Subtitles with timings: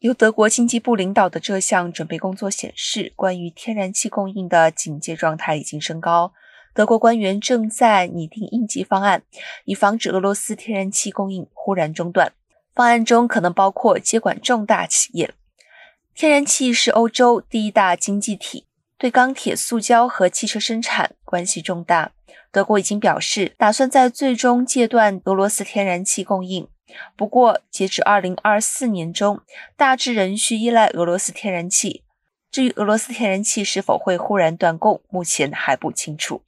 [0.00, 6.32] 由德国经济部领导的这项准备工作显示，关于天然气供应的警戒状态已经升高。
[6.74, 9.22] 德国官员正在拟定应急方案，
[9.64, 12.32] 以防止俄罗斯天然气供应忽然中断。
[12.74, 15.32] 方案中可能包括接管重大企业。
[16.14, 18.66] 天然气是欧洲第一大经济体，
[18.98, 22.12] 对钢铁、塑胶和汽车生产关系重大。
[22.52, 26.68] 德国已经表示，打算在最终戒断俄罗斯天然气供应。
[27.16, 29.40] 不过，截至二零二四年中，
[29.76, 32.04] 大致仍需依赖俄罗斯天然气。
[32.50, 36.42] 至于俄罗斯天然气是否会忽然断供，目前还不清楚。